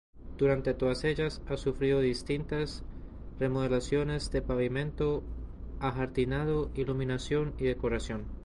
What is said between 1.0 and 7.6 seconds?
ellas ha sufrido distintas remodelaciones de pavimento, ajardinado, iluminación